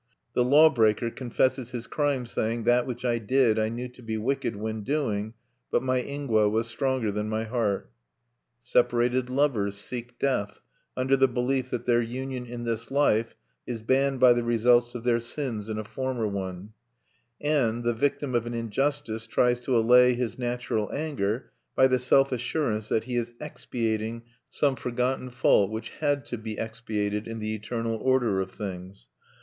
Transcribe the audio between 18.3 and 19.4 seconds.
of an injustice